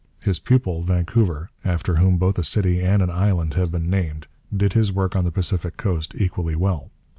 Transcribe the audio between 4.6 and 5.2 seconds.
his work